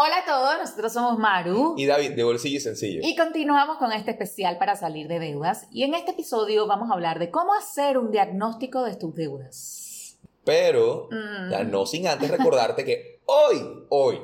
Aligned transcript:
Hola 0.00 0.18
a 0.18 0.24
todos, 0.24 0.58
nosotros 0.60 0.92
somos 0.92 1.18
Maru. 1.18 1.74
Y 1.76 1.86
David, 1.86 2.12
de 2.12 2.22
Bolsillo 2.22 2.58
y 2.58 2.60
Sencillo. 2.60 3.00
Y 3.02 3.16
continuamos 3.16 3.78
con 3.78 3.90
este 3.90 4.12
especial 4.12 4.56
para 4.56 4.76
salir 4.76 5.08
de 5.08 5.18
deudas. 5.18 5.66
Y 5.72 5.82
en 5.82 5.94
este 5.94 6.12
episodio 6.12 6.68
vamos 6.68 6.88
a 6.88 6.94
hablar 6.94 7.18
de 7.18 7.32
cómo 7.32 7.52
hacer 7.52 7.98
un 7.98 8.12
diagnóstico 8.12 8.84
de 8.84 8.94
tus 8.94 9.12
deudas. 9.16 10.16
Pero, 10.44 11.08
Mm. 11.10 11.50
ya 11.50 11.64
no 11.64 11.84
sin 11.84 12.06
antes 12.06 12.30
recordarte 12.30 12.84
que 12.84 13.20
hoy, 13.26 13.86
hoy, 13.88 14.20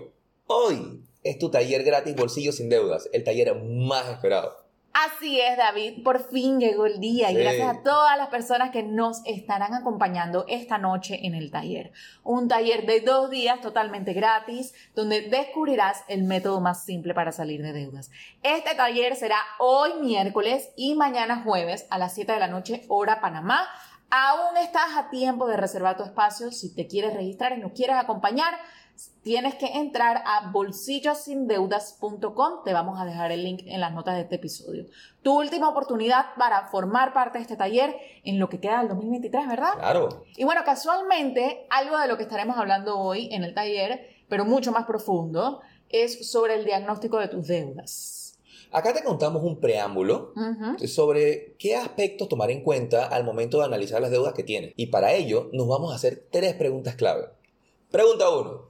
hoy 0.46 1.02
es 1.24 1.38
tu 1.40 1.50
taller 1.50 1.82
gratis 1.82 2.14
Bolsillo 2.14 2.52
sin 2.52 2.68
Deudas, 2.68 3.08
el 3.12 3.24
taller 3.24 3.52
más 3.60 4.08
esperado. 4.08 4.63
Así 4.94 5.40
es, 5.40 5.56
David, 5.56 6.04
por 6.04 6.22
fin 6.30 6.60
llegó 6.60 6.86
el 6.86 7.00
día 7.00 7.32
y 7.32 7.34
gracias 7.34 7.68
a 7.68 7.82
todas 7.82 8.16
las 8.16 8.28
personas 8.28 8.70
que 8.70 8.84
nos 8.84 9.22
estarán 9.26 9.74
acompañando 9.74 10.44
esta 10.46 10.78
noche 10.78 11.26
en 11.26 11.34
el 11.34 11.50
taller. 11.50 11.90
Un 12.22 12.46
taller 12.46 12.86
de 12.86 13.00
dos 13.00 13.28
días 13.28 13.60
totalmente 13.60 14.12
gratis 14.12 14.72
donde 14.94 15.22
descubrirás 15.22 16.04
el 16.06 16.22
método 16.22 16.60
más 16.60 16.84
simple 16.84 17.12
para 17.12 17.32
salir 17.32 17.60
de 17.60 17.72
deudas. 17.72 18.12
Este 18.44 18.76
taller 18.76 19.16
será 19.16 19.38
hoy 19.58 19.94
miércoles 20.00 20.70
y 20.76 20.94
mañana 20.94 21.42
jueves 21.42 21.88
a 21.90 21.98
las 21.98 22.14
7 22.14 22.30
de 22.30 22.38
la 22.38 22.46
noche 22.46 22.84
hora 22.86 23.20
Panamá. 23.20 23.68
Aún 24.16 24.56
estás 24.58 24.96
a 24.96 25.10
tiempo 25.10 25.48
de 25.48 25.56
reservar 25.56 25.96
tu 25.96 26.04
espacio. 26.04 26.52
Si 26.52 26.72
te 26.72 26.86
quieres 26.86 27.14
registrar 27.14 27.58
y 27.58 27.60
nos 27.60 27.72
quieres 27.72 27.96
acompañar, 27.96 28.54
tienes 29.24 29.56
que 29.56 29.66
entrar 29.66 30.22
a 30.24 30.52
bolsillosindeudas.com. 30.52 32.62
Te 32.64 32.72
vamos 32.72 33.00
a 33.00 33.06
dejar 33.06 33.32
el 33.32 33.42
link 33.42 33.62
en 33.66 33.80
las 33.80 33.92
notas 33.92 34.14
de 34.14 34.20
este 34.20 34.36
episodio. 34.36 34.86
Tu 35.24 35.36
última 35.36 35.68
oportunidad 35.68 36.26
para 36.38 36.68
formar 36.68 37.12
parte 37.12 37.38
de 37.38 37.42
este 37.42 37.56
taller 37.56 37.96
en 38.22 38.38
lo 38.38 38.48
que 38.48 38.60
queda 38.60 38.78
del 38.78 38.88
2023, 38.90 39.48
¿verdad? 39.48 39.72
Claro. 39.78 40.22
Y 40.36 40.44
bueno, 40.44 40.60
casualmente, 40.64 41.66
algo 41.68 41.98
de 41.98 42.06
lo 42.06 42.16
que 42.16 42.22
estaremos 42.22 42.56
hablando 42.56 42.96
hoy 42.96 43.30
en 43.32 43.42
el 43.42 43.52
taller, 43.52 44.10
pero 44.28 44.44
mucho 44.44 44.70
más 44.70 44.84
profundo, 44.84 45.60
es 45.88 46.30
sobre 46.30 46.54
el 46.54 46.64
diagnóstico 46.64 47.18
de 47.18 47.26
tus 47.26 47.48
deudas. 47.48 48.23
Acá 48.74 48.92
te 48.92 49.04
contamos 49.04 49.44
un 49.44 49.60
preámbulo 49.60 50.32
Ujú. 50.34 50.88
sobre 50.88 51.54
qué 51.60 51.76
aspectos 51.76 52.28
tomar 52.28 52.50
en 52.50 52.64
cuenta 52.64 53.06
al 53.06 53.22
momento 53.22 53.58
de 53.58 53.66
analizar 53.66 54.02
las 54.02 54.10
deudas 54.10 54.34
que 54.34 54.42
tienes. 54.42 54.72
Y 54.76 54.86
para 54.86 55.14
ello 55.14 55.48
nos 55.52 55.68
vamos 55.68 55.92
a 55.92 55.94
hacer 55.94 56.26
tres 56.32 56.54
preguntas 56.54 56.96
clave. 56.96 57.28
Pregunta 57.92 58.28
1. 58.28 58.68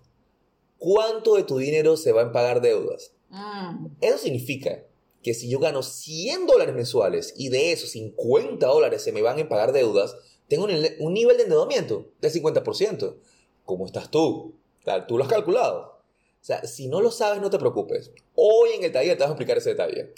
¿Cuánto 0.76 1.36
de 1.36 1.44
tu 1.44 1.56
dinero 1.56 1.96
se 1.96 2.12
va 2.12 2.20
en 2.20 2.32
pagar 2.32 2.60
deudas? 2.60 3.12
Mm. 3.30 3.86
Eso 4.02 4.18
significa 4.18 4.82
que 5.22 5.32
si 5.32 5.48
yo 5.48 5.58
gano 5.58 5.82
100 5.82 6.46
dólares 6.48 6.74
mensuales 6.74 7.32
y 7.34 7.48
de 7.48 7.72
esos 7.72 7.92
50 7.92 8.66
dólares 8.66 9.02
se 9.02 9.10
me 9.10 9.22
van 9.22 9.38
en 9.38 9.48
pagar 9.48 9.72
deudas, 9.72 10.16
tengo 10.48 10.64
un, 10.64 10.72
un 11.00 11.14
nivel 11.14 11.38
de 11.38 11.44
endeudamiento 11.44 12.10
del 12.20 12.30
50%. 12.30 13.16
¿Cómo 13.64 13.86
estás 13.86 14.10
tú? 14.10 14.54
Tú 15.08 15.16
lo 15.16 15.24
has 15.24 15.30
calculado. 15.30 15.93
O 16.44 16.46
sea, 16.46 16.62
si 16.66 16.88
no 16.88 17.00
lo 17.00 17.10
sabes, 17.10 17.40
no 17.40 17.48
te 17.48 17.58
preocupes. 17.58 18.12
Hoy 18.34 18.72
en 18.76 18.84
el 18.84 18.92
taller 18.92 19.16
te 19.16 19.22
vamos 19.22 19.30
a 19.30 19.32
explicar 19.32 19.56
ese 19.56 19.70
detalle. 19.70 20.12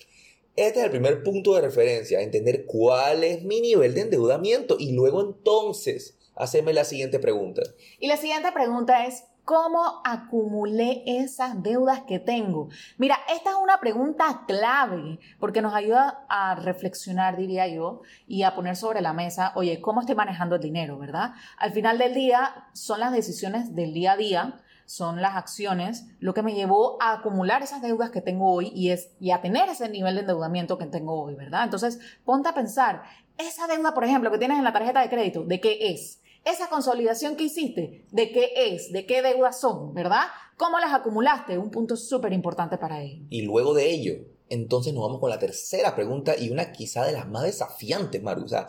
Este 0.57 0.81
es 0.81 0.85
el 0.87 0.91
primer 0.91 1.23
punto 1.23 1.55
de 1.55 1.61
referencia, 1.61 2.21
entender 2.21 2.67
cuál 2.67 3.23
es 3.23 3.45
mi 3.45 3.61
nivel 3.61 3.95
de 3.95 4.01
endeudamiento 4.01 4.75
y 4.77 4.91
luego 4.91 5.21
entonces 5.21 6.19
hacerme 6.35 6.73
la 6.73 6.83
siguiente 6.83 7.21
pregunta. 7.21 7.63
Y 8.01 8.09
la 8.09 8.17
siguiente 8.17 8.51
pregunta 8.51 9.07
es, 9.07 9.23
¿cómo 9.45 10.03
acumulé 10.05 11.05
esas 11.07 11.63
deudas 11.63 12.01
que 12.09 12.19
tengo? 12.19 12.71
Mira, 12.99 13.21
esta 13.33 13.51
es 13.51 13.57
una 13.63 13.79
pregunta 13.79 14.43
clave 14.49 15.21
porque 15.39 15.63
nos 15.63 15.75
ayuda 15.75 16.27
a 16.29 16.57
reflexionar, 16.57 17.37
diría 17.37 17.69
yo, 17.69 18.03
y 18.27 18.43
a 18.43 18.57
poner 18.57 18.75
sobre 18.75 19.01
la 19.01 19.13
mesa, 19.13 19.53
oye, 19.55 19.81
¿cómo 19.81 20.01
estoy 20.01 20.17
manejando 20.17 20.57
el 20.57 20.61
dinero, 20.61 20.99
verdad? 20.99 21.35
Al 21.57 21.71
final 21.71 21.99
del 21.99 22.15
día 22.15 22.67
son 22.73 22.99
las 22.99 23.13
decisiones 23.13 23.77
del 23.77 23.95
día 23.95 24.15
a 24.15 24.17
día, 24.17 24.61
son 24.87 25.21
las 25.21 25.37
acciones, 25.37 26.07
lo 26.21 26.33
que 26.33 26.43
me 26.43 26.55
llevó 26.55 26.97
a 27.03 27.13
acumular 27.13 27.63
esas 27.63 27.83
deudas 27.83 28.11
que 28.11 28.23
tengo 28.23 28.53
hoy 28.53 28.73
y, 28.75 28.91
es, 28.91 29.11
y 29.21 29.33
a 29.33 29.43
tener 29.43 29.69
ese 29.69 29.89
nivel 29.89 30.15
de 30.15 30.21
endeudamiento 30.23 30.79
que 30.79 30.87
tengo 30.87 31.23
hoy, 31.23 31.35
¿verdad? 31.35 31.65
Entonces, 31.65 31.99
ponte 32.25 32.49
a 32.49 32.55
pensar, 32.55 33.03
esa 33.37 33.67
deuda, 33.67 33.93
por 33.93 34.05
ejemplo, 34.05 34.31
que 34.31 34.39
tienes 34.39 34.59
en 34.59 34.65
la 34.65 34.73
tarjeta 34.73 35.01
de 35.01 35.11
crédito, 35.11 35.45
¿de 35.45 35.61
qué 35.61 35.91
es? 35.91 36.23
Esa 36.45 36.69
consolidación 36.69 37.37
que 37.37 37.45
hiciste, 37.45 38.07
¿de 38.13 38.31
qué 38.31 38.53
es? 38.55 38.93
¿De 38.93 39.05
qué 39.05 39.21
deudas 39.21 39.61
son? 39.61 39.93
¿Verdad? 39.93 40.23
¿Cómo 40.57 40.79
las 40.79 40.95
acumulaste? 40.95 41.59
Un 41.59 41.71
punto 41.71 41.97
súper 41.97 42.33
importante 42.33 42.79
para 42.79 43.03
ello. 43.03 43.25
Y 43.29 43.43
luego 43.43 43.75
de 43.75 43.91
ello, 43.91 44.15
entonces 44.49 44.95
nos 44.95 45.03
vamos 45.03 45.21
con 45.21 45.31
la 45.31 45.39
tercera 45.39 45.97
pregunta 45.97 46.37
y 46.39 46.51
una 46.51 46.71
quizá 46.73 47.05
de 47.05 47.13
las 47.13 47.29
más 47.29 47.43
desafiantes, 47.43 48.23
Maru. 48.23 48.45
O 48.45 48.49
sea. 48.49 48.69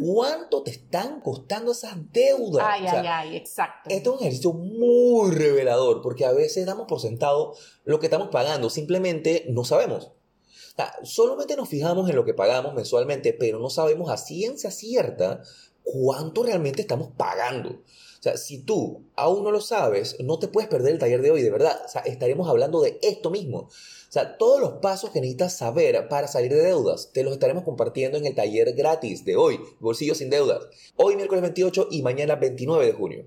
¿cuánto 0.00 0.62
te 0.62 0.70
están 0.70 1.20
costando 1.20 1.72
esas 1.72 1.96
deudas? 2.12 2.64
Ay, 2.68 2.86
O 2.86 2.90
sea, 2.90 3.00
ay, 3.00 3.06
ay, 3.06 3.36
exacto. 3.36 3.90
Este 3.90 4.08
es 4.08 4.14
un 4.14 4.20
ejercicio 4.20 4.52
muy 4.52 5.32
revelador 5.32 6.02
porque 6.02 6.24
a 6.24 6.32
veces 6.32 6.66
damos 6.66 6.86
por 6.86 7.00
sentado 7.00 7.54
lo 7.84 7.98
que 7.98 8.06
estamos 8.06 8.28
pagando, 8.28 8.70
simplemente 8.70 9.46
no 9.48 9.64
sabemos. 9.64 10.06
O 10.06 10.76
sea, 10.76 10.94
solamente 11.02 11.56
nos 11.56 11.68
fijamos 11.68 12.08
en 12.08 12.14
lo 12.14 12.24
que 12.24 12.34
pagamos 12.34 12.72
mensualmente, 12.74 13.32
pero 13.32 13.58
no 13.58 13.70
sabemos 13.70 14.10
a 14.10 14.16
ciencia 14.16 14.70
cierta 14.70 15.42
cuánto 15.82 16.44
realmente 16.44 16.82
estamos 16.82 17.08
pagando. 17.16 17.82
O 18.18 18.22
sea, 18.22 18.36
si 18.36 18.58
tú 18.58 19.04
aún 19.14 19.44
no 19.44 19.52
lo 19.52 19.60
sabes, 19.60 20.16
no 20.20 20.38
te 20.38 20.48
puedes 20.48 20.68
perder 20.68 20.92
el 20.92 20.98
taller 20.98 21.22
de 21.22 21.30
hoy, 21.30 21.42
de 21.42 21.50
verdad. 21.50 21.80
O 21.84 21.88
sea, 21.88 22.02
estaremos 22.02 22.48
hablando 22.48 22.80
de 22.80 22.98
esto 23.02 23.30
mismo. 23.30 23.58
O 23.60 24.12
sea, 24.12 24.38
todos 24.38 24.60
los 24.60 24.72
pasos 24.80 25.10
que 25.10 25.20
necesitas 25.20 25.56
saber 25.56 26.08
para 26.08 26.26
salir 26.26 26.52
de 26.52 26.62
deudas, 26.62 27.10
te 27.12 27.22
los 27.22 27.32
estaremos 27.32 27.62
compartiendo 27.62 28.18
en 28.18 28.26
el 28.26 28.34
taller 28.34 28.72
gratis 28.72 29.24
de 29.24 29.36
hoy, 29.36 29.60
Bolsillo 29.80 30.14
sin 30.14 30.30
Deudas. 30.30 30.66
Hoy 30.96 31.14
miércoles 31.14 31.42
28 31.42 31.88
y 31.90 32.02
mañana 32.02 32.36
29 32.36 32.86
de 32.86 32.92
junio. 32.92 33.26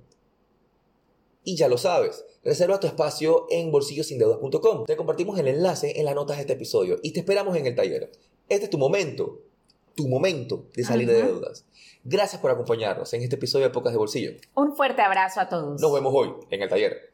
Y 1.43 1.55
ya 1.55 1.67
lo 1.67 1.77
sabes, 1.77 2.25
reserva 2.43 2.79
tu 2.79 2.87
espacio 2.87 3.47
en 3.49 3.71
bolsillosindeudas.com. 3.71 4.85
Te 4.85 4.97
compartimos 4.97 5.39
el 5.39 5.47
enlace 5.47 5.99
en 5.99 6.05
las 6.05 6.15
notas 6.15 6.37
de 6.37 6.41
este 6.41 6.53
episodio 6.53 6.99
y 7.01 7.11
te 7.11 7.19
esperamos 7.19 7.55
en 7.55 7.65
el 7.65 7.75
taller. 7.75 8.11
Este 8.49 8.65
es 8.65 8.69
tu 8.69 8.77
momento, 8.77 9.39
tu 9.95 10.07
momento 10.07 10.65
de 10.73 10.83
salir 10.83 11.07
de 11.07 11.23
deudas. 11.23 11.65
Gracias 12.03 12.41
por 12.41 12.51
acompañarnos 12.51 13.13
en 13.13 13.21
este 13.21 13.35
episodio 13.35 13.67
de 13.67 13.73
Pocas 13.73 13.91
de 13.91 13.97
Bolsillo. 13.97 14.31
Un 14.55 14.75
fuerte 14.75 15.01
abrazo 15.01 15.39
a 15.39 15.49
todos. 15.49 15.79
Nos 15.79 15.93
vemos 15.93 16.11
hoy 16.15 16.33
en 16.49 16.61
el 16.61 16.69
taller. 16.69 17.13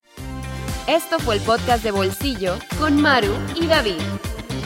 Esto 0.87 1.19
fue 1.19 1.35
el 1.35 1.41
podcast 1.41 1.83
de 1.83 1.91
bolsillo 1.91 2.55
con 2.79 3.01
Maru 3.01 3.33
y 3.59 3.67
David. 3.67 3.99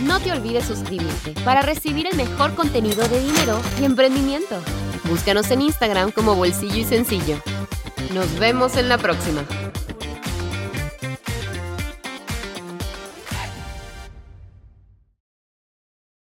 No 0.04 0.20
te 0.20 0.32
olvides 0.32 0.66
suscribirte 0.66 1.34
para 1.44 1.64
recibir 1.64 2.08
el 2.08 2.16
mejor 2.16 2.54
contenido 2.54 3.08
de 3.08 3.20
dinero 3.20 3.60
y 3.80 3.86
emprendimiento. 3.86 4.58
Búscanos 5.06 5.50
en 5.50 5.62
Instagram 5.62 6.12
como 6.12 6.36
Bolsillo 6.36 6.78
y 6.78 6.84
Sencillo. 6.84 7.38
Nos 8.14 8.38
vemos 8.38 8.78
en 8.78 8.90
la 8.90 9.00
próxima. 9.00 9.44